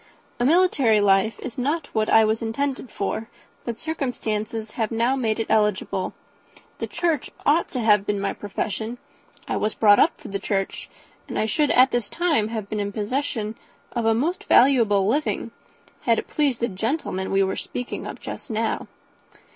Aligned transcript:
A 0.39 0.45
military 0.45 0.99
life 0.99 1.37
is 1.41 1.59
not 1.59 1.93
what 1.93 2.09
I 2.09 2.25
was 2.25 2.41
intended 2.41 2.89
for, 2.91 3.29
but 3.65 3.77
circumstances 3.77 4.71
have 4.71 4.89
now 4.89 5.15
made 5.15 5.39
it 5.39 5.45
eligible. 5.47 6.15
The 6.79 6.87
church 6.87 7.29
ought 7.45 7.69
to 7.69 7.79
have 7.79 8.07
been 8.07 8.19
my 8.19 8.33
profession 8.33 8.97
I 9.47 9.57
was 9.57 9.75
brought 9.75 9.99
up 9.99 10.19
for 10.19 10.29
the 10.29 10.39
church; 10.39 10.89
and 11.27 11.37
I 11.37 11.45
should 11.45 11.69
at 11.69 11.91
this 11.91 12.09
time 12.09 12.47
have 12.47 12.67
been 12.67 12.79
in 12.79 12.91
possession 12.91 13.53
of 13.91 14.05
a 14.07 14.15
most 14.15 14.45
valuable 14.45 15.07
living, 15.07 15.51
had 16.01 16.17
it 16.17 16.27
pleased 16.27 16.61
the 16.61 16.67
gentleman 16.67 17.29
we 17.29 17.43
were 17.43 17.55
speaking 17.55 18.07
of 18.07 18.19
just 18.19 18.49
now." 18.49 18.87